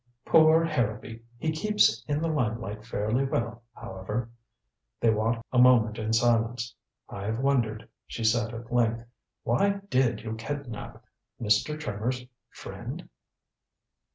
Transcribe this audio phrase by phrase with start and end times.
[0.25, 1.21] "Poor Harrowby!
[1.37, 4.31] He keeps in the lime light fairly well, however."
[4.99, 6.73] They walked along a moment in silence.
[7.07, 9.05] "I've wondered," she said at length.
[9.43, 11.05] "Why did you kidnap
[11.39, 11.79] Mr.
[11.79, 13.09] Trimmer's friend?"